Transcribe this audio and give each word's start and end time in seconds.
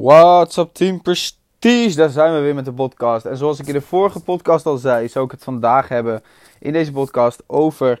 What's 0.00 0.56
up 0.56 0.72
Team 0.72 1.02
Prestige? 1.02 1.96
Daar 1.96 2.10
zijn 2.10 2.34
we 2.34 2.40
weer 2.40 2.54
met 2.54 2.64
de 2.64 2.72
podcast. 2.72 3.24
En 3.24 3.36
zoals 3.36 3.58
ik 3.58 3.66
in 3.66 3.72
de 3.72 3.80
vorige 3.80 4.20
podcast 4.20 4.66
al 4.66 4.76
zei, 4.76 5.08
zou 5.08 5.24
ik 5.24 5.30
het 5.30 5.44
vandaag 5.44 5.88
hebben 5.88 6.22
in 6.60 6.72
deze 6.72 6.92
podcast 6.92 7.42
over 7.46 8.00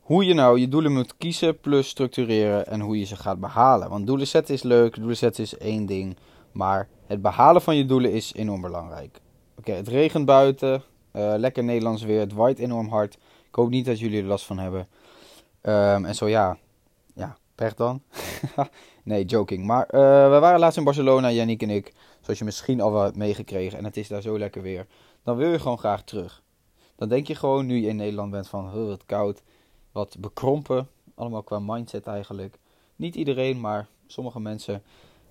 hoe 0.00 0.24
je 0.24 0.34
nou 0.34 0.58
je 0.58 0.68
doelen 0.68 0.92
moet 0.92 1.16
kiezen 1.16 1.60
plus 1.60 1.88
structureren 1.88 2.66
en 2.66 2.80
hoe 2.80 2.98
je 2.98 3.04
ze 3.04 3.16
gaat 3.16 3.40
behalen. 3.40 3.88
Want 3.88 4.06
doelen 4.06 4.26
zetten 4.26 4.54
is 4.54 4.62
leuk, 4.62 4.94
doelen 4.96 5.16
zetten 5.16 5.42
is 5.42 5.58
één 5.58 5.86
ding, 5.86 6.16
maar 6.52 6.88
het 7.06 7.22
behalen 7.22 7.62
van 7.62 7.76
je 7.76 7.84
doelen 7.84 8.12
is 8.12 8.32
enorm 8.34 8.60
belangrijk. 8.60 9.20
Oké, 9.58 9.72
het 9.72 9.88
regent 9.88 10.26
buiten, 10.26 10.82
uh, 11.12 11.34
lekker 11.36 11.64
Nederlands 11.64 12.02
weer, 12.02 12.20
het 12.20 12.32
waait 12.32 12.58
enorm 12.58 12.88
hard. 12.88 13.14
Ik 13.48 13.54
hoop 13.54 13.70
niet 13.70 13.84
dat 13.84 13.98
jullie 13.98 14.20
er 14.20 14.28
last 14.28 14.44
van 14.44 14.58
hebben. 14.58 14.88
Um, 15.62 16.04
en 16.04 16.14
zo 16.14 16.28
ja, 16.28 16.58
pech 17.62 17.74
dan. 17.74 18.02
nee, 19.04 19.24
joking. 19.24 19.64
Maar 19.64 19.94
uh, 19.94 20.00
we 20.30 20.38
waren 20.38 20.60
laatst 20.60 20.78
in 20.78 20.84
Barcelona, 20.84 21.30
Yannick 21.30 21.62
en 21.62 21.70
ik. 21.70 21.92
Zoals 22.20 22.38
je 22.38 22.44
misschien 22.44 22.80
al 22.80 22.92
wel 22.92 23.02
hebt 23.02 23.16
meegekregen. 23.16 23.78
En 23.78 23.84
het 23.84 23.96
is 23.96 24.08
daar 24.08 24.22
zo 24.22 24.38
lekker 24.38 24.62
weer. 24.62 24.86
Dan 25.22 25.36
wil 25.36 25.50
je 25.50 25.58
gewoon 25.58 25.78
graag 25.78 26.02
terug. 26.02 26.42
Dan 26.96 27.08
denk 27.08 27.26
je 27.26 27.34
gewoon, 27.34 27.66
nu 27.66 27.76
je 27.76 27.88
in 27.88 27.96
Nederland 27.96 28.30
bent, 28.30 28.48
van 28.48 28.66
oh, 28.74 28.86
wat 28.86 29.06
koud. 29.06 29.42
Wat 29.92 30.16
bekrompen. 30.18 30.88
Allemaal 31.14 31.42
qua 31.42 31.58
mindset 31.58 32.06
eigenlijk. 32.06 32.58
Niet 32.96 33.14
iedereen, 33.14 33.60
maar 33.60 33.86
sommige 34.06 34.40
mensen. 34.40 34.82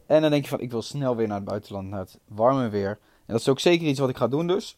En 0.06 0.22
dan 0.22 0.32
denk 0.32 0.44
je 0.44 0.50
van, 0.50 0.60
ik 0.60 0.72
wil 0.72 0.82
snel 0.82 1.16
weer 1.16 1.28
naar 1.28 1.38
het 1.38 1.46
buitenland, 1.46 1.90
naar 1.90 2.00
het 2.00 2.20
warme 2.28 2.70
weer. 2.70 2.90
En 3.26 3.34
dat 3.34 3.40
is 3.40 3.50
ook 3.50 3.60
zeker 3.60 3.88
iets 3.88 4.00
wat 4.00 4.10
ik 4.10 4.18
ga 4.18 4.28
doen 4.28 4.48
dus. 4.48 4.78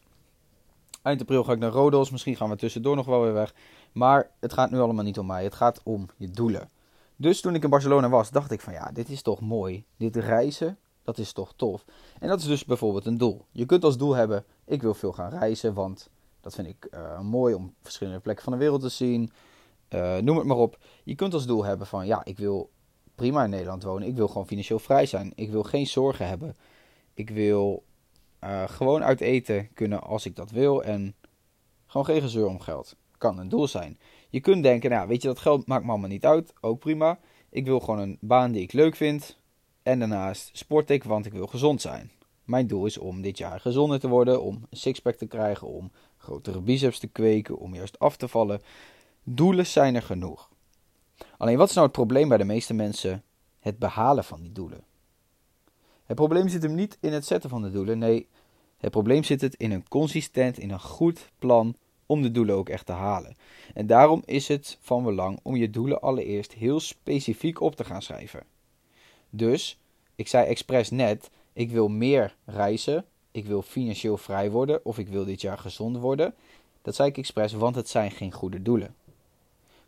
Eind 1.02 1.20
april 1.20 1.44
ga 1.44 1.52
ik 1.52 1.58
naar 1.58 1.70
Rodos. 1.70 2.10
Misschien 2.10 2.36
gaan 2.36 2.50
we 2.50 2.56
tussendoor 2.56 2.96
nog 2.96 3.06
wel 3.06 3.22
weer 3.22 3.32
weg. 3.32 3.54
Maar 3.92 4.30
het 4.40 4.52
gaat 4.52 4.70
nu 4.70 4.78
allemaal 4.78 5.04
niet 5.04 5.18
om 5.18 5.26
mij. 5.26 5.44
Het 5.44 5.54
gaat 5.54 5.80
om 5.82 6.08
je 6.16 6.30
doelen. 6.30 6.68
Dus 7.16 7.40
toen 7.40 7.54
ik 7.54 7.64
in 7.64 7.70
Barcelona 7.70 8.08
was, 8.08 8.30
dacht 8.30 8.50
ik 8.50 8.60
van 8.60 8.72
ja, 8.72 8.90
dit 8.92 9.08
is 9.08 9.22
toch 9.22 9.40
mooi. 9.40 9.84
Dit 9.96 10.16
reizen, 10.16 10.78
dat 11.02 11.18
is 11.18 11.32
toch 11.32 11.52
tof. 11.56 11.84
En 12.20 12.28
dat 12.28 12.40
is 12.40 12.46
dus 12.46 12.64
bijvoorbeeld 12.64 13.06
een 13.06 13.18
doel. 13.18 13.46
Je 13.50 13.66
kunt 13.66 13.84
als 13.84 13.96
doel 13.96 14.14
hebben, 14.14 14.44
ik 14.64 14.82
wil 14.82 14.94
veel 14.94 15.12
gaan 15.12 15.30
reizen, 15.30 15.74
want 15.74 16.10
dat 16.40 16.54
vind 16.54 16.68
ik 16.68 16.88
uh, 16.90 17.20
mooi 17.20 17.54
om 17.54 17.74
verschillende 17.82 18.20
plekken 18.20 18.44
van 18.44 18.52
de 18.52 18.58
wereld 18.58 18.80
te 18.80 18.88
zien. 18.88 19.32
Uh, 19.90 20.16
noem 20.16 20.36
het 20.36 20.46
maar 20.46 20.56
op. 20.56 20.78
Je 21.04 21.14
kunt 21.14 21.34
als 21.34 21.46
doel 21.46 21.64
hebben 21.64 21.86
van 21.86 22.06
ja, 22.06 22.24
ik 22.24 22.38
wil 22.38 22.70
prima 23.14 23.44
in 23.44 23.50
Nederland 23.50 23.82
wonen. 23.82 24.08
Ik 24.08 24.16
wil 24.16 24.28
gewoon 24.28 24.46
financieel 24.46 24.78
vrij 24.78 25.06
zijn. 25.06 25.32
Ik 25.34 25.50
wil 25.50 25.62
geen 25.62 25.86
zorgen 25.86 26.28
hebben. 26.28 26.56
Ik 27.14 27.30
wil 27.30 27.84
uh, 28.44 28.68
gewoon 28.68 29.04
uit 29.04 29.20
eten 29.20 29.72
kunnen 29.72 30.02
als 30.02 30.26
ik 30.26 30.36
dat 30.36 30.50
wil. 30.50 30.82
En 30.82 31.14
gewoon 31.86 32.06
geen 32.06 32.20
gezeur 32.20 32.46
om 32.46 32.60
geld. 32.60 32.96
Kan 33.24 33.38
een 33.38 33.48
doel 33.48 33.68
zijn. 33.68 33.98
Je 34.30 34.40
kunt 34.40 34.62
denken, 34.62 34.90
nou 34.90 35.08
weet 35.08 35.22
je, 35.22 35.28
dat 35.28 35.38
geld 35.38 35.66
maakt 35.66 35.84
me 35.84 35.90
allemaal 35.90 36.08
niet 36.08 36.24
uit. 36.24 36.52
Ook 36.60 36.78
prima. 36.78 37.18
Ik 37.48 37.64
wil 37.64 37.80
gewoon 37.80 38.00
een 38.00 38.18
baan 38.20 38.52
die 38.52 38.62
ik 38.62 38.72
leuk 38.72 38.96
vind. 38.96 39.38
En 39.82 39.98
daarnaast 39.98 40.50
sport 40.52 40.90
ik, 40.90 41.04
want 41.04 41.26
ik 41.26 41.32
wil 41.32 41.46
gezond 41.46 41.80
zijn. 41.80 42.10
Mijn 42.44 42.66
doel 42.66 42.86
is 42.86 42.98
om 42.98 43.22
dit 43.22 43.38
jaar 43.38 43.60
gezonder 43.60 44.00
te 44.00 44.08
worden, 44.08 44.42
om 44.42 44.54
een 44.70 44.76
sixpack 44.76 45.14
te 45.14 45.26
krijgen, 45.26 45.66
om 45.66 45.90
grotere 46.16 46.60
biceps 46.60 46.98
te 46.98 47.06
kweken, 47.06 47.58
om 47.58 47.74
juist 47.74 47.98
af 47.98 48.16
te 48.16 48.28
vallen. 48.28 48.60
Doelen 49.22 49.66
zijn 49.66 49.94
er 49.94 50.02
genoeg. 50.02 50.50
Alleen 51.36 51.56
wat 51.56 51.68
is 51.68 51.74
nou 51.74 51.86
het 51.86 51.96
probleem 51.96 52.28
bij 52.28 52.38
de 52.38 52.44
meeste 52.44 52.74
mensen? 52.74 53.22
Het 53.58 53.78
behalen 53.78 54.24
van 54.24 54.40
die 54.40 54.52
doelen. 54.52 54.84
Het 56.04 56.16
probleem 56.16 56.48
zit 56.48 56.62
hem 56.62 56.74
niet 56.74 56.98
in 57.00 57.12
het 57.12 57.26
zetten 57.26 57.50
van 57.50 57.62
de 57.62 57.70
doelen. 57.70 57.98
Nee, 57.98 58.28
het 58.76 58.90
probleem 58.90 59.22
zit 59.22 59.40
het 59.40 59.54
in 59.54 59.72
een 59.72 59.88
consistent, 59.88 60.58
in 60.58 60.70
een 60.70 60.80
goed 60.80 61.30
plan 61.38 61.76
om 62.06 62.22
de 62.22 62.30
doelen 62.30 62.54
ook 62.54 62.68
echt 62.68 62.86
te 62.86 62.92
halen. 62.92 63.36
En 63.74 63.86
daarom 63.86 64.22
is 64.24 64.48
het 64.48 64.78
van 64.80 65.04
belang 65.04 65.38
om 65.42 65.56
je 65.56 65.70
doelen 65.70 66.00
allereerst 66.00 66.52
heel 66.52 66.80
specifiek 66.80 67.60
op 67.60 67.76
te 67.76 67.84
gaan 67.84 68.02
schrijven. 68.02 68.42
Dus, 69.30 69.78
ik 70.14 70.28
zei 70.28 70.46
expres 70.46 70.90
net, 70.90 71.30
ik 71.52 71.70
wil 71.70 71.88
meer 71.88 72.36
reizen, 72.44 73.04
ik 73.30 73.46
wil 73.46 73.62
financieel 73.62 74.16
vrij 74.16 74.50
worden 74.50 74.84
of 74.84 74.98
ik 74.98 75.08
wil 75.08 75.24
dit 75.24 75.40
jaar 75.40 75.58
gezond 75.58 75.96
worden. 75.96 76.34
Dat 76.82 76.94
zei 76.94 77.08
ik 77.08 77.18
expres, 77.18 77.52
want 77.52 77.74
het 77.74 77.88
zijn 77.88 78.10
geen 78.10 78.32
goede 78.32 78.62
doelen. 78.62 78.94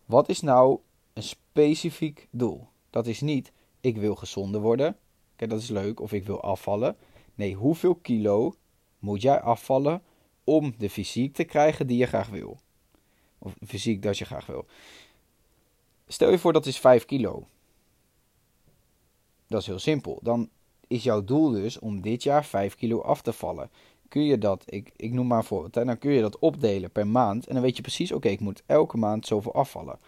Wat 0.05 0.29
is 0.29 0.41
nou 0.41 0.79
een 1.13 1.23
specifiek 1.23 2.29
doel? 2.31 2.67
Dat 2.91 3.07
is 3.07 3.21
niet, 3.21 3.53
ik 3.81 3.97
wil 3.97 4.15
gezonder 4.15 4.61
worden. 4.61 4.97
Kijk, 5.37 5.51
dat 5.51 5.61
is 5.61 5.69
leuk. 5.69 6.01
Of 6.01 6.13
ik 6.13 6.27
wil 6.27 6.43
afvallen. 6.43 6.97
Nee, 7.35 7.55
hoeveel 7.55 7.95
kilo 7.95 8.55
moet 8.99 9.23
jij 9.23 9.41
afvallen 9.41 10.03
om 10.47 10.75
de 10.79 10.91
fysiek 10.91 11.35
te 11.35 11.45
krijgen 11.45 11.87
die 11.87 11.97
je 11.97 12.07
graag 12.07 12.29
wil. 12.29 12.59
Of 13.39 13.55
fysiek 13.67 14.03
dat 14.03 14.19
je 14.19 14.25
graag 14.25 14.47
wil. 14.47 14.67
Stel 16.07 16.31
je 16.31 16.39
voor 16.39 16.53
dat 16.53 16.67
is 16.67 16.79
5 16.79 17.05
kilo. 17.05 17.47
Dat 19.47 19.61
is 19.61 19.67
heel 19.67 19.79
simpel. 19.79 20.19
Dan 20.23 20.49
is 20.87 21.03
jouw 21.03 21.25
doel 21.25 21.51
dus 21.51 21.79
om 21.79 22.01
dit 22.01 22.23
jaar 22.23 22.45
5 22.45 22.75
kilo 22.75 23.01
af 23.01 23.23
te 23.23 23.33
vallen. 23.33 23.71
Kun 24.09 24.25
je 24.25 24.39
dat, 24.39 24.63
ik, 24.67 24.91
ik 24.97 25.13
noem 25.13 25.27
maar 25.27 25.39
een 25.39 25.45
voorbeeld, 25.45 25.75
dan 25.75 25.99
kun 25.99 26.13
je 26.13 26.21
dat 26.21 26.39
opdelen 26.39 26.91
per 26.91 27.07
maand. 27.07 27.47
En 27.47 27.55
dan 27.55 27.63
weet 27.63 27.77
je 27.77 27.83
precies, 27.83 28.13
oké, 28.13 28.29
ik 28.29 28.41
moet 28.41 28.63
elke 28.67 28.97
maand 28.97 29.27
zoveel 29.27 29.55
afvallen. 29.55 29.99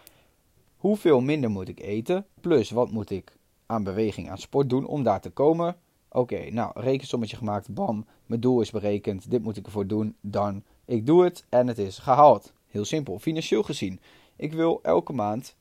Hoeveel 0.77 1.21
minder 1.21 1.49
moet 1.49 1.67
ik 1.67 1.79
eten? 1.79 2.25
Plus, 2.41 2.69
wat 2.69 2.91
moet 2.91 3.09
ik 3.09 3.37
aan 3.65 3.83
beweging, 3.83 4.29
aan 4.29 4.37
sport 4.37 4.69
doen 4.69 4.85
om 4.85 5.03
daar 5.03 5.21
te 5.21 5.29
komen? 5.29 5.77
Oké, 6.11 6.49
nou, 6.51 6.71
rekensommetje 6.75 7.37
gemaakt, 7.37 7.73
bam, 7.73 8.05
mijn 8.25 8.41
doel 8.41 8.61
is 8.61 8.71
berekend, 8.71 9.31
dit 9.31 9.43
moet 9.43 9.57
ik 9.57 9.65
ervoor 9.65 9.87
doen, 9.87 10.15
dan. 10.21 10.63
Ik 10.85 11.05
doe 11.05 11.23
het 11.23 11.45
en 11.49 11.67
het 11.67 11.77
is 11.77 11.97
gehaald. 11.97 12.53
Heel 12.67 12.85
simpel, 12.85 13.19
financieel 13.19 13.63
gezien. 13.63 13.99
Ik 14.35 14.53
wil 14.53 14.79
elke 14.81 15.13
maand 15.13 15.55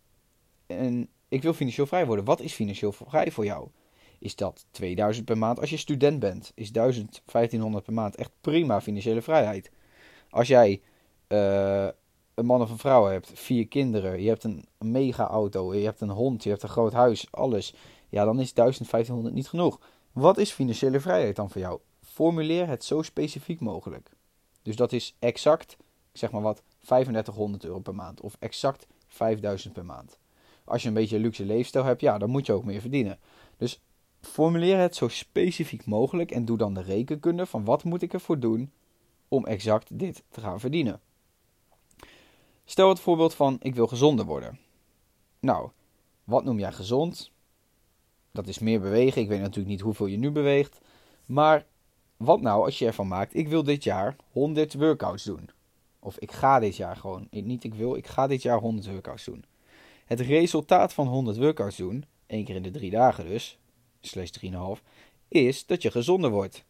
en 0.67 1.09
ik 1.29 1.43
wil 1.43 1.53
financieel 1.53 1.87
vrij 1.87 2.07
worden. 2.07 2.25
Wat 2.25 2.41
is 2.41 2.53
financieel 2.53 2.93
vrij 2.93 3.31
voor 3.31 3.45
jou? 3.45 3.69
Is 4.19 4.37
dat 4.37 4.67
2000 4.71 5.25
per 5.25 5.39
maand? 5.39 5.61
Als 5.61 5.71
je 5.71 5.77
student 5.77 6.21
bent, 6.21 6.53
is 6.55 6.73
1000, 6.73 7.23
1500 7.25 7.85
per 7.85 7.95
maand 7.95 8.17
echt 8.17 8.31
prima 8.41 8.81
financiële 8.81 9.23
vrijheid. 9.23 9.71
Als 10.31 10.49
jij 10.49 10.81
uh, 11.29 11.89
een 12.35 12.47
man 12.47 12.61
of 12.61 12.71
een 12.71 12.79
vrouw 12.79 13.07
hebt, 13.07 13.31
vier 13.35 13.69
kinderen, 13.69 14.23
je 14.23 14.29
hebt 14.29 14.45
een 14.45 14.65
mega 14.79 15.27
auto, 15.27 15.75
je 15.75 15.85
hebt 15.85 16.01
een 16.01 16.11
hond, 16.11 16.43
je 16.43 16.51
hebt 16.51 16.63
een 16.63 16.69
groot 16.69 16.93
huis, 16.93 17.27
alles. 17.31 17.75
Ja, 18.09 18.25
dan 18.25 18.41
is 18.41 18.55
1500 18.55 19.35
niet 19.35 19.49
genoeg. 19.49 19.81
Wat 20.13 20.39
is 20.39 20.51
financiële 20.51 21.01
vrijheid 21.01 21.37
dan 21.37 21.51
voor 21.51 21.61
jou? 21.61 21.81
Formuleer 22.03 22.69
het 22.69 22.85
zo 22.85 23.03
specifiek 23.03 23.61
mogelijk. 23.61 24.11
Dus 24.63 24.77
dat 24.77 24.93
is 24.93 25.17
exact, 25.19 25.77
zeg 26.13 26.31
maar 26.31 26.43
wat, 26.43 26.63
3500 26.79 27.65
euro 27.65 27.79
per 27.79 27.95
maand 27.95 28.21
of 28.21 28.37
exact 28.39 28.87
5000 29.07 29.73
per 29.73 29.85
maand. 29.85 30.19
Als 30.65 30.83
je 30.83 30.89
een 30.89 30.95
beetje 30.95 31.17
een 31.17 31.23
luxe 31.23 31.45
leefstijl 31.45 31.85
hebt, 31.85 32.01
ja, 32.01 32.19
dan 32.19 32.31
moet 32.31 32.47
je 32.47 32.53
ook 32.53 32.65
meer 32.65 32.81
verdienen. 32.81 33.19
Dus 33.57 33.81
formuleer 34.21 34.79
het 34.79 34.97
zo 34.97 35.09
specifiek 35.09 35.87
mogelijk 35.87 36.31
en 36.31 36.45
doe 36.45 36.57
dan 36.57 36.75
de 36.75 36.83
rekenkunde 36.83 37.47
van 37.47 37.65
wat 37.65 37.85
moet 37.85 38.03
ik 38.03 38.13
ervoor 38.13 38.39
doen 38.39 38.73
om 39.29 39.47
exact 39.47 39.99
dit 39.99 40.23
te 40.29 40.41
gaan 40.41 40.61
verdienen. 40.61 41.01
Stel 42.65 42.89
het 42.89 43.01
voorbeeld 43.01 43.35
van 43.35 43.57
ik 43.61 43.75
wil 43.75 43.87
gezonder 43.87 44.25
worden. 44.25 44.59
Nou, 45.41 45.71
wat 46.25 46.45
noem 46.45 46.59
jij 46.59 46.73
gezond? 46.73 47.31
Dat 48.39 48.49
is 48.49 48.59
meer 48.59 48.81
bewegen. 48.81 49.23
Ik 49.23 49.29
weet 49.29 49.41
natuurlijk 49.41 49.69
niet 49.69 49.81
hoeveel 49.81 50.07
je 50.07 50.17
nu 50.17 50.31
beweegt. 50.31 50.81
Maar 51.27 51.67
wat 52.17 52.41
nou 52.41 52.65
als 52.65 52.79
je 52.79 52.87
ervan 52.87 53.09
maakt, 53.09 53.35
ik 53.35 53.49
wil 53.49 53.63
dit 53.63 53.85
jaar 53.85 54.17
100 54.33 54.75
workouts 54.75 55.25
doen. 55.25 55.51
Of 55.99 56.19
ik 56.19 56.33
ga 56.33 56.59
dit 56.59 56.77
jaar 56.77 56.97
gewoon, 56.97 57.29
niet 57.31 57.65
ik 57.65 57.75
wil, 57.75 57.97
ik 57.97 58.07
ga 58.07 58.27
dit 58.27 58.43
jaar 58.43 58.59
100 58.59 58.91
workouts 58.91 59.25
doen. 59.25 59.45
Het 60.05 60.21
resultaat 60.21 60.93
van 60.93 61.07
100 61.07 61.37
workouts 61.37 61.77
doen, 61.77 62.05
één 62.27 62.45
keer 62.45 62.55
in 62.55 62.63
de 62.63 62.71
drie 62.71 62.91
dagen 62.91 63.27
dus, 63.27 63.59
slash 64.01 64.31
3,5, 64.45 64.83
is 65.29 65.67
dat 65.67 65.83
je 65.83 65.91
gezonder 65.91 66.31
wordt. 66.31 66.65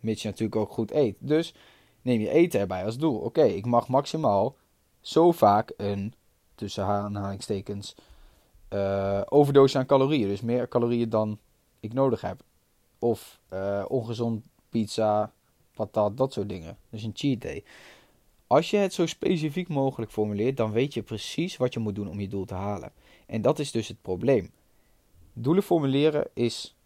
Mits 0.00 0.22
je 0.22 0.28
natuurlijk 0.28 0.56
ook 0.56 0.70
goed 0.70 0.90
eet. 0.90 1.16
Dus 1.18 1.54
neem 2.02 2.20
je 2.20 2.30
eten 2.30 2.60
erbij 2.60 2.84
als 2.84 2.98
doel. 2.98 3.18
Oké, 3.18 3.44
ik 3.44 3.66
mag 3.66 3.88
maximaal 3.88 4.56
zo 5.00 5.32
vaak 5.32 5.72
een, 5.76 6.14
tussen 6.54 6.84
aanhalingstekens, 6.84 7.94
uh, 8.72 9.20
aan 9.72 9.86
calorieën. 9.86 10.28
Dus 10.28 10.40
meer 10.40 10.68
calorieën 10.68 11.08
dan 11.08 11.38
ik 11.80 11.92
nodig 11.92 12.20
heb. 12.20 12.42
Of 12.98 13.40
uh, 13.52 13.84
ongezond 13.88 14.44
pizza, 14.68 15.32
patat, 15.74 16.16
dat 16.16 16.32
soort 16.32 16.48
dingen. 16.48 16.76
Dus 16.90 17.02
een 17.02 17.12
cheat 17.14 17.40
day. 17.40 17.64
Als 18.46 18.70
je 18.70 18.76
het 18.76 18.92
zo 18.92 19.06
specifiek 19.06 19.68
mogelijk 19.68 20.12
formuleert, 20.12 20.56
dan 20.56 20.72
weet 20.72 20.94
je 20.94 21.02
precies 21.02 21.56
wat 21.56 21.74
je 21.74 21.80
moet 21.80 21.94
doen 21.94 22.08
om 22.08 22.20
je 22.20 22.28
doel 22.28 22.44
te 22.44 22.54
halen. 22.54 22.92
En 23.26 23.42
dat 23.42 23.58
is 23.58 23.70
dus 23.70 23.88
het 23.88 24.02
probleem. 24.02 24.50
Doelen 25.32 25.62
formuleren 25.62 26.28
is, 26.34 26.76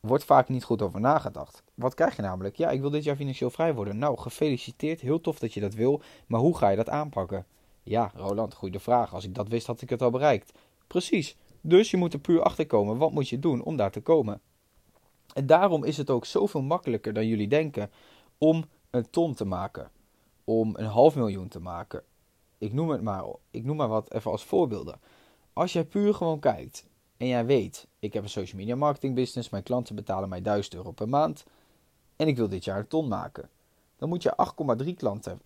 wordt 0.00 0.24
vaak 0.24 0.48
niet 0.48 0.64
goed 0.64 0.82
over 0.82 1.00
nagedacht. 1.00 1.62
Wat 1.74 1.94
krijg 1.94 2.16
je 2.16 2.22
namelijk? 2.22 2.56
Ja, 2.56 2.70
ik 2.70 2.80
wil 2.80 2.90
dit 2.90 3.04
jaar 3.04 3.16
financieel 3.16 3.50
vrij 3.50 3.74
worden. 3.74 3.98
Nou, 3.98 4.18
gefeliciteerd. 4.18 5.00
Heel 5.00 5.20
tof 5.20 5.38
dat 5.38 5.54
je 5.54 5.60
dat 5.60 5.74
wil. 5.74 6.00
Maar 6.26 6.40
hoe 6.40 6.56
ga 6.56 6.68
je 6.68 6.76
dat 6.76 6.88
aanpakken? 6.88 7.46
Ja, 7.82 8.12
Roland, 8.14 8.54
goede 8.54 8.80
vraag. 8.80 9.14
Als 9.14 9.24
ik 9.24 9.34
dat 9.34 9.48
wist, 9.48 9.66
had 9.66 9.80
ik 9.80 9.90
het 9.90 10.02
al 10.02 10.10
bereikt. 10.10 10.52
Precies. 10.86 11.36
Dus 11.60 11.90
je 11.90 11.96
moet 11.96 12.12
er 12.12 12.18
puur 12.18 12.42
achter 12.42 12.66
komen. 12.66 12.96
Wat 12.96 13.12
moet 13.12 13.28
je 13.28 13.38
doen 13.38 13.62
om 13.62 13.76
daar 13.76 13.90
te 13.90 14.00
komen? 14.00 14.40
En 15.34 15.46
daarom 15.46 15.84
is 15.84 15.96
het 15.96 16.10
ook 16.10 16.24
zoveel 16.24 16.62
makkelijker 16.62 17.12
dan 17.12 17.26
jullie 17.26 17.48
denken 17.48 17.90
om 18.38 18.64
een 18.90 19.10
ton 19.10 19.34
te 19.34 19.44
maken. 19.44 19.90
Om 20.44 20.74
een 20.76 20.86
half 20.86 21.16
miljoen 21.16 21.48
te 21.48 21.60
maken. 21.60 22.02
Ik 22.58 22.72
noem 22.72 22.88
het 22.88 23.02
maar, 23.02 23.24
ik 23.50 23.64
noem 23.64 23.76
maar 23.76 23.88
wat 23.88 24.12
even 24.12 24.30
als 24.30 24.44
voorbeelden. 24.44 25.00
Als 25.52 25.72
jij 25.72 25.84
puur 25.84 26.14
gewoon 26.14 26.38
kijkt 26.38 26.86
en 27.16 27.26
jij 27.26 27.46
weet, 27.46 27.86
ik 27.98 28.12
heb 28.12 28.22
een 28.22 28.28
social 28.28 28.60
media 28.60 28.76
marketing 28.76 29.14
business, 29.14 29.50
mijn 29.50 29.62
klanten 29.62 29.94
betalen 29.94 30.28
mij 30.28 30.42
1000 30.42 30.74
euro 30.74 30.90
per 30.90 31.08
maand 31.08 31.44
en 32.16 32.28
ik 32.28 32.36
wil 32.36 32.48
dit 32.48 32.64
jaar 32.64 32.78
een 32.78 32.88
ton 32.88 33.08
maken. 33.08 33.50
Dan 33.96 34.08
moet 34.08 34.22
je 34.22 34.36
8,3 34.84 34.94
klanten 34.96 35.40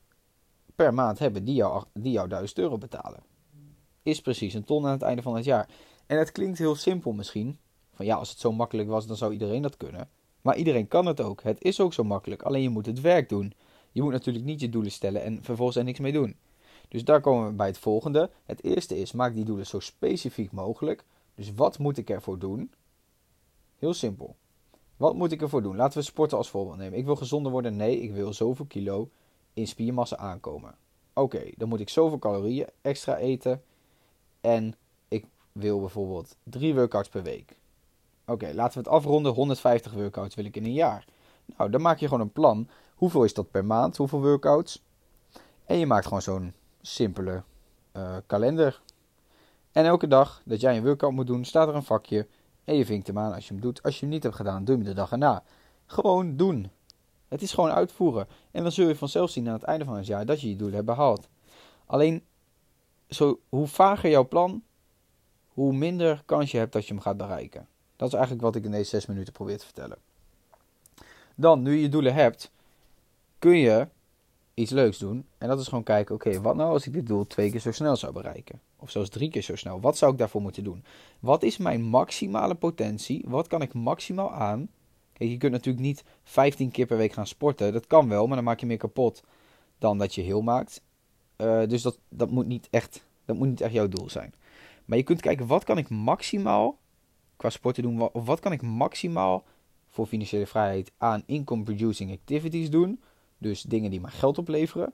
per 0.75 0.95
maand 0.95 1.19
hebben 1.19 1.45
die 1.45 1.55
jou, 1.55 1.85
die 1.93 2.13
jou 2.13 2.29
1000 2.29 2.59
euro 2.59 2.79
betalen. 2.79 3.23
Is 4.03 4.21
precies 4.21 4.55
een 4.55 4.65
ton 4.65 4.87
aan 4.87 4.93
het 4.93 5.03
einde 5.03 5.23
van 5.23 5.37
het 5.37 5.45
jaar. 5.45 5.69
En 6.07 6.19
het 6.19 6.33
klinkt 6.33 6.59
heel 6.59 6.75
simpel 6.75 7.13
misschien. 7.13 7.59
Van 7.95 8.07
ja, 8.07 8.17
als 8.17 8.31
het 8.31 8.39
zo 8.39 8.53
makkelijk 8.53 8.89
was, 8.89 9.07
dan 9.07 9.17
zou 9.17 9.33
iedereen 9.33 9.63
dat 9.63 9.77
kunnen. 9.77 10.09
Maar 10.43 10.57
iedereen 10.57 10.89
kan 10.89 11.07
het 11.07 11.21
ook. 11.21 11.43
Het 11.43 11.63
is 11.63 11.81
ook 11.81 11.93
zo 11.93 12.05
makkelijk. 12.05 12.43
Alleen 12.43 12.63
je 12.63 12.69
moet 12.69 12.87
het 12.87 13.01
werk 13.01 13.29
doen. 13.29 13.53
Je 13.93 14.03
moet 14.03 14.13
natuurlijk 14.13 14.45
niet 14.45 14.61
je 14.61 14.69
doelen 14.69 14.93
stellen 14.93 15.23
en 15.23 15.43
vervolgens 15.43 15.77
er 15.77 15.85
niks 15.85 15.99
mee 15.99 16.13
doen. 16.13 16.37
Dus 16.89 17.05
daar 17.05 17.21
komen 17.21 17.47
we 17.47 17.53
bij 17.53 17.67
het 17.67 17.79
volgende. 17.79 18.31
Het 18.45 18.65
eerste 18.65 18.99
is, 18.99 19.13
maak 19.13 19.35
die 19.35 19.45
doelen 19.45 19.67
zo 19.67 19.81
specifiek 19.81 20.53
mogelijk. 20.53 21.05
Dus 21.35 21.55
wat 21.55 21.79
moet 21.79 21.99
ik 21.99 22.11
ervoor 22.11 22.39
doen? 22.39 22.73
Heel 23.79 23.95
simpel. 23.95 24.37
Wat 24.97 25.15
moet 25.15 25.33
ik 25.33 25.43
ervoor 25.43 25.63
doen? 25.63 25.77
Laten 25.77 25.99
we 25.99 26.05
sporten 26.05 26.39
als 26.39 26.51
voorbeeld 26.51 26.77
nemen. 26.77 26.99
Ik 26.99 27.05
wil 27.05 27.17
gezonder 27.17 27.53
worden. 27.53 27.77
Nee, 27.77 28.01
ik 28.01 28.13
wil 28.13 28.33
zoveel 28.33 28.65
kilo 28.65 29.11
in 29.53 29.67
spiermassa 29.67 30.17
aankomen. 30.17 30.75
Oké, 31.13 31.51
dan 31.57 31.69
moet 31.69 31.81
ik 31.81 31.89
zoveel 31.89 32.19
calorieën 32.19 32.67
extra 32.81 33.17
eten. 33.17 33.63
En 34.41 34.75
ik 35.09 35.25
wil 35.53 35.81
bijvoorbeeld 35.81 36.37
drie 36.43 36.75
workouts 36.75 37.09
per 37.09 37.23
week. 37.23 37.59
Oké, 38.27 38.53
laten 38.55 38.83
we 38.83 38.89
het 38.89 38.99
afronden. 38.99 39.33
150 39.33 39.93
workouts 39.93 40.35
wil 40.35 40.45
ik 40.45 40.57
in 40.57 40.65
een 40.65 40.73
jaar. 40.73 41.05
Nou, 41.57 41.71
dan 41.71 41.81
maak 41.81 41.99
je 41.99 42.09
gewoon 42.09 42.21
een 42.23 42.33
plan. 42.33 42.69
Hoeveel 42.95 43.25
is 43.25 43.35
dat 43.35 43.51
per 43.51 43.65
maand? 43.65 43.97
Hoeveel 43.97 44.21
workouts? 44.21 44.83
En 45.65 45.79
je 45.79 45.87
maakt 45.87 46.05
gewoon 46.05 46.23
zo'n 46.23 46.55
simpele 46.81 47.43
uh, 47.97 48.17
kalender. 48.27 48.81
En 49.73 49.85
elke 49.85 50.07
dag 50.07 50.43
dat 50.45 50.61
jij 50.61 50.77
een 50.77 50.85
workout 50.85 51.13
moet 51.13 51.27
doen, 51.27 51.45
staat 51.45 51.69
er 51.69 51.75
een 51.75 51.83
vakje. 51.83 52.27
En 52.65 52.75
je 52.75 52.85
vinkt 52.85 53.07
hem 53.07 53.19
aan 53.19 53.33
als 53.35 53.47
je 53.49 53.53
hem 53.53 53.63
doet. 53.63 53.83
Als 53.83 53.95
je 53.95 54.01
hem 54.01 54.09
niet 54.09 54.23
hebt 54.23 54.35
gedaan, 54.35 54.65
doe 54.65 54.77
je 54.77 54.83
hem 54.83 54.91
de 54.91 54.97
dag 54.97 55.13
erna. 55.13 55.43
Gewoon 55.87 56.37
doen. 56.37 56.71
Het 57.29 57.43
is 57.43 57.53
gewoon 57.53 57.71
uitvoeren. 57.71 58.27
En 58.51 58.63
dan 58.63 58.73
zul 58.73 58.89
je 58.89 58.97
vanzelf 58.97 59.31
zien 59.31 59.47
aan 59.47 59.53
het 59.53 59.63
einde 59.63 59.85
van 59.85 59.97
het 59.97 60.07
jaar 60.07 60.27
dat 60.27 60.41
je 60.41 60.49
je 60.49 60.57
doelen 60.57 60.75
hebt 60.75 60.87
behaald. 60.87 61.29
Alleen, 61.87 62.25
zo, 63.11 63.41
hoe 63.49 63.67
vager 63.67 64.11
jouw 64.11 64.29
plan, 64.29 64.63
hoe 65.49 65.73
minder 65.73 66.23
kans 66.27 66.51
je 66.51 66.59
hebt 66.59 66.73
dat 66.73 66.87
je 66.87 66.95
hem 66.95 67.03
gaat 67.03 67.17
bereiken. 67.17 67.69
Dat 67.97 68.09
is 68.09 68.15
eigenlijk 68.15 68.45
wat 68.45 68.57
ik 68.57 68.65
in 68.65 68.71
deze 68.71 68.89
zes 68.89 69.07
minuten 69.07 69.33
probeer 69.33 69.59
te 69.59 69.65
vertellen. 69.65 69.99
Dan, 71.35 71.63
nu 71.63 71.75
je 71.75 71.81
je 71.81 71.89
doelen 71.89 72.15
hebt, 72.15 72.51
kun 73.39 73.57
je 73.57 73.89
iets 74.55 74.71
leuks 74.71 74.99
doen. 74.99 75.27
En 75.39 75.49
dat 75.49 75.61
is 75.61 75.69
gewoon 75.69 75.85
kijken, 75.85 76.15
oké, 76.15 76.41
wat 76.41 76.57
nou 76.57 76.73
als 76.73 76.87
ik 76.87 76.93
dit 76.93 77.07
doel 77.07 77.27
twee 77.27 77.51
keer 77.51 77.61
zo 77.61 77.73
snel 77.73 77.97
zou 77.97 78.13
bereiken? 78.13 78.61
Of 78.77 78.91
zelfs 78.91 79.09
drie 79.09 79.31
keer 79.31 79.43
zo 79.43 79.57
snel. 79.57 79.81
Wat 79.81 79.97
zou 79.97 80.13
ik 80.13 80.19
daarvoor 80.19 80.43
moeten 80.43 80.65
doen? 80.65 80.85
Wat 81.21 81.43
is 81.43 81.57
mijn 81.57 81.83
maximale 81.83 82.55
potentie? 82.55 83.25
Wat 83.27 83.47
kan 83.47 83.63
ik 83.63 83.75
maximaal 83.75 84.33
aan? 84.33 84.69
Kijk, 85.13 85.31
je 85.31 85.37
kunt 85.37 85.53
natuurlijk 85.53 85.85
niet 85.85 86.05
15 86.23 86.71
keer 86.71 86.87
per 86.87 86.97
week 86.97 87.13
gaan 87.13 87.27
sporten. 87.27 87.73
Dat 87.73 87.87
kan 87.87 88.09
wel, 88.09 88.27
maar 88.27 88.37
dan 88.37 88.45
maak 88.45 88.61
je 88.61 88.67
meer 88.67 88.77
kapot 88.77 89.23
dan 89.79 89.99
dat 89.99 90.15
je 90.15 90.23
heel 90.23 90.43
maakt. 90.43 90.83
Uh, 91.41 91.69
dus 91.69 91.83
dat, 91.83 91.99
dat, 92.09 92.31
moet 92.31 92.47
niet 92.47 92.69
echt, 92.71 93.05
dat 93.25 93.37
moet 93.37 93.49
niet 93.49 93.61
echt 93.61 93.73
jouw 93.73 93.89
doel 93.89 94.11
zijn. 94.11 94.35
Maar 94.85 94.99
je 94.99 95.05
kunt 95.05 95.21
kijken, 95.21 95.47
wat 95.47 95.65
kan 95.65 95.79
ik 95.79 95.89
maximaal 95.89 96.79
qua 97.37 97.51
sporten 97.51 97.83
doen? 97.83 98.11
Of 98.13 98.27
wat 98.27 98.41
kan 98.41 98.53
ik 98.53 98.63
maximaal 98.63 99.45
voor 99.89 100.07
financiële 100.07 100.47
vrijheid 100.47 100.93
aan 100.97 101.23
income 101.27 101.63
producing 101.63 102.13
activities 102.13 102.71
doen? 102.71 103.01
Dus 103.39 103.63
dingen 103.63 103.91
die 103.91 104.01
maar 104.01 104.11
geld 104.11 104.39
opleveren. 104.39 104.93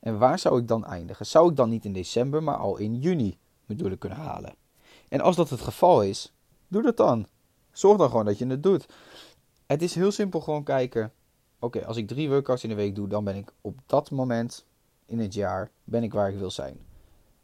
En 0.00 0.18
waar 0.18 0.38
zou 0.38 0.60
ik 0.60 0.68
dan 0.68 0.84
eindigen? 0.84 1.26
Zou 1.26 1.50
ik 1.50 1.56
dan 1.56 1.70
niet 1.70 1.84
in 1.84 1.92
december, 1.92 2.42
maar 2.42 2.56
al 2.56 2.76
in 2.76 2.98
juni 2.98 3.38
mijn 3.66 3.78
doelen 3.78 3.98
kunnen 3.98 4.18
halen? 4.18 4.54
En 5.08 5.20
als 5.20 5.36
dat 5.36 5.50
het 5.50 5.60
geval 5.60 6.02
is, 6.02 6.32
doe 6.68 6.82
dat 6.82 6.96
dan. 6.96 7.26
Zorg 7.72 7.98
dan 7.98 8.10
gewoon 8.10 8.24
dat 8.24 8.38
je 8.38 8.46
het 8.46 8.62
doet. 8.62 8.86
Het 9.66 9.82
is 9.82 9.94
heel 9.94 10.12
simpel 10.12 10.40
gewoon 10.40 10.64
kijken. 10.64 11.12
Oké, 11.58 11.86
als 11.86 11.96
ik 11.96 12.06
drie 12.06 12.28
workouts 12.28 12.62
in 12.62 12.68
de 12.68 12.74
week 12.74 12.94
doe, 12.94 13.08
dan 13.08 13.24
ben 13.24 13.36
ik 13.36 13.52
op 13.60 13.78
dat 13.86 14.10
moment 14.10 14.66
in 15.08 15.18
het 15.18 15.34
jaar 15.34 15.70
ben 15.84 16.02
ik 16.02 16.12
waar 16.12 16.30
ik 16.30 16.38
wil 16.38 16.50
zijn. 16.50 16.78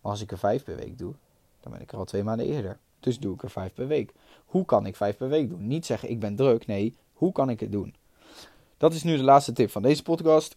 Maar 0.01 0.13
als 0.13 0.21
ik 0.21 0.31
er 0.31 0.39
vijf 0.39 0.65
per 0.65 0.77
week 0.77 0.99
doe, 0.99 1.15
dan 1.61 1.73
ben 1.73 1.81
ik 1.81 1.93
er 1.93 1.99
al 1.99 2.05
twee 2.05 2.23
maanden 2.23 2.47
eerder. 2.47 2.79
Dus 3.01 3.19
doe 3.19 3.35
ik 3.35 3.43
er 3.43 3.51
vijf 3.51 3.75
per 3.75 3.87
week. 3.87 4.13
Hoe 4.45 4.65
kan 4.65 4.87
ik 4.87 4.97
vijf 4.97 5.17
per 5.17 5.29
week 5.29 5.49
doen? 5.49 5.67
Niet 5.67 5.87
zeggen 5.87 6.11
ik 6.11 6.21
ben 6.21 6.37
druk. 6.37 6.67
Nee, 6.67 6.97
hoe 7.13 7.33
kan 7.33 7.51
ik 7.51 7.61
het 7.61 7.73
doen? 7.73 7.95
Dat 8.77 8.93
is 8.93 9.03
nu 9.03 9.17
de 9.17 9.23
laatste 9.23 9.53
tip 9.53 9.71
van 9.71 9.83
deze 9.83 10.03
podcast. 10.03 10.57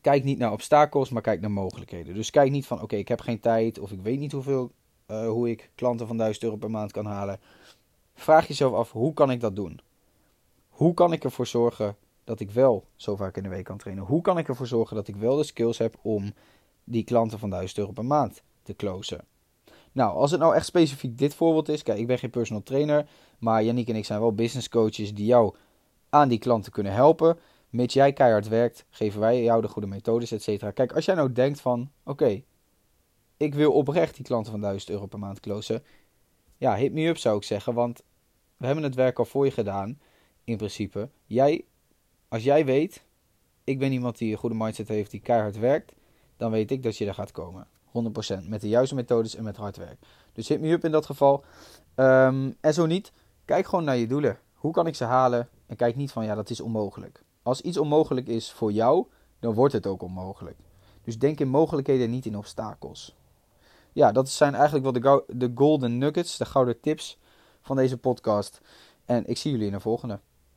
Kijk 0.00 0.24
niet 0.24 0.38
naar 0.38 0.52
obstakels, 0.52 1.10
maar 1.10 1.22
kijk 1.22 1.40
naar 1.40 1.50
mogelijkheden. 1.50 2.14
Dus 2.14 2.30
kijk 2.30 2.50
niet 2.50 2.66
van 2.66 2.82
oké, 2.82 2.96
ik 2.96 3.08
heb 3.08 3.20
geen 3.20 3.40
tijd 3.40 3.78
of 3.78 3.92
ik 3.92 4.00
weet 4.00 4.18
niet 4.18 4.32
hoeveel, 4.32 4.72
uh, 5.06 5.28
hoe 5.28 5.50
ik 5.50 5.70
klanten 5.74 6.06
van 6.06 6.16
1000 6.16 6.44
euro 6.44 6.56
per 6.56 6.70
maand 6.70 6.92
kan 6.92 7.06
halen. 7.06 7.40
Vraag 8.14 8.46
jezelf 8.46 8.74
af, 8.74 8.92
hoe 8.92 9.14
kan 9.14 9.30
ik 9.30 9.40
dat 9.40 9.56
doen? 9.56 9.80
Hoe 10.68 10.94
kan 10.94 11.12
ik 11.12 11.24
ervoor 11.24 11.46
zorgen 11.46 11.96
dat 12.28 12.40
ik 12.40 12.50
wel 12.50 12.84
zo 12.96 13.16
vaak 13.16 13.36
in 13.36 13.42
de 13.42 13.48
week 13.48 13.64
kan 13.64 13.78
trainen? 13.78 14.04
Hoe 14.04 14.20
kan 14.20 14.38
ik 14.38 14.48
ervoor 14.48 14.66
zorgen 14.66 14.96
dat 14.96 15.08
ik 15.08 15.16
wel 15.16 15.36
de 15.36 15.42
skills 15.42 15.78
heb 15.78 15.94
om 16.02 16.32
die 16.84 17.04
klanten 17.04 17.38
van 17.38 17.50
1000 17.50 17.78
euro 17.78 17.92
per 17.92 18.04
maand 18.04 18.42
te 18.62 18.76
closen? 18.76 19.24
Nou, 19.92 20.16
als 20.16 20.30
het 20.30 20.40
nou 20.40 20.54
echt 20.54 20.66
specifiek 20.66 21.18
dit 21.18 21.34
voorbeeld 21.34 21.68
is, 21.68 21.82
kijk, 21.82 21.98
ik 21.98 22.06
ben 22.06 22.18
geen 22.18 22.30
personal 22.30 22.62
trainer, 22.62 23.08
maar 23.38 23.64
Yannick 23.64 23.88
en 23.88 23.96
ik 23.96 24.04
zijn 24.04 24.20
wel 24.20 24.34
business 24.34 24.68
coaches 24.68 25.14
die 25.14 25.26
jou 25.26 25.54
aan 26.08 26.28
die 26.28 26.38
klanten 26.38 26.72
kunnen 26.72 26.92
helpen. 26.92 27.38
Mits 27.70 27.94
jij 27.94 28.12
keihard 28.12 28.48
werkt, 28.48 28.84
geven 28.90 29.20
wij 29.20 29.42
jou 29.42 29.62
de 29.62 29.68
goede 29.68 29.88
methodes, 29.88 30.32
et 30.32 30.42
cetera. 30.42 30.70
Kijk, 30.70 30.92
als 30.92 31.04
jij 31.04 31.14
nou 31.14 31.32
denkt 31.32 31.60
van, 31.60 31.90
oké, 32.04 32.42
ik 33.36 33.54
wil 33.54 33.72
oprecht 33.72 34.16
die 34.16 34.24
klanten 34.24 34.52
van 34.52 34.60
1000 34.60 34.90
euro 34.90 35.06
per 35.06 35.18
maand 35.18 35.40
closen. 35.40 35.82
Ja, 36.56 36.76
hit 36.76 36.92
me 36.92 37.06
up 37.06 37.16
zou 37.16 37.36
ik 37.36 37.44
zeggen, 37.44 37.74
want 37.74 38.02
we 38.56 38.66
hebben 38.66 38.84
het 38.84 38.94
werk 38.94 39.18
al 39.18 39.24
voor 39.24 39.44
je 39.44 39.50
gedaan, 39.50 39.98
in 40.44 40.56
principe. 40.56 41.08
Jij, 41.26 41.64
als 42.28 42.42
jij 42.42 42.64
weet, 42.64 43.02
ik 43.64 43.78
ben 43.78 43.92
iemand 43.92 44.18
die 44.18 44.32
een 44.32 44.38
goede 44.38 44.54
mindset 44.54 44.88
heeft, 44.88 45.10
die 45.10 45.20
keihard 45.20 45.58
werkt, 45.58 45.92
dan 46.36 46.50
weet 46.50 46.70
ik 46.70 46.82
dat 46.82 46.96
je 46.96 47.06
er 47.06 47.14
gaat 47.14 47.32
komen. 47.32 47.66
100%. 47.88 48.48
Met 48.48 48.60
de 48.60 48.68
juiste 48.68 48.94
methodes 48.94 49.34
en 49.34 49.44
met 49.44 49.56
hard 49.56 49.76
werk. 49.76 49.98
Dus 50.32 50.48
hit 50.48 50.60
me 50.60 50.70
up 50.70 50.84
in 50.84 50.90
dat 50.90 51.06
geval. 51.06 51.44
Um, 51.96 52.56
en 52.60 52.74
zo 52.74 52.86
niet, 52.86 53.12
kijk 53.44 53.66
gewoon 53.66 53.84
naar 53.84 53.96
je 53.96 54.06
doelen. 54.06 54.38
Hoe 54.54 54.72
kan 54.72 54.86
ik 54.86 54.94
ze 54.94 55.04
halen? 55.04 55.48
En 55.66 55.76
kijk 55.76 55.96
niet 55.96 56.12
van 56.12 56.24
ja, 56.24 56.34
dat 56.34 56.50
is 56.50 56.60
onmogelijk. 56.60 57.22
Als 57.42 57.60
iets 57.60 57.78
onmogelijk 57.78 58.26
is 58.26 58.52
voor 58.52 58.72
jou, 58.72 59.06
dan 59.38 59.54
wordt 59.54 59.72
het 59.72 59.86
ook 59.86 60.02
onmogelijk. 60.02 60.56
Dus 61.02 61.18
denk 61.18 61.40
in 61.40 61.48
mogelijkheden, 61.48 62.10
niet 62.10 62.26
in 62.26 62.36
obstakels. 62.36 63.16
Ja, 63.92 64.12
dat 64.12 64.28
zijn 64.28 64.54
eigenlijk 64.54 64.84
wel 64.84 64.92
de, 64.92 65.34
de 65.36 65.52
golden 65.54 65.98
nuggets, 65.98 66.36
de 66.36 66.44
gouden 66.44 66.80
tips 66.80 67.18
van 67.62 67.76
deze 67.76 67.96
podcast. 67.96 68.60
En 69.04 69.26
ik 69.26 69.36
zie 69.36 69.50
jullie 69.50 69.66
in 69.66 69.72
de 69.72 69.80
volgende. 69.80 70.20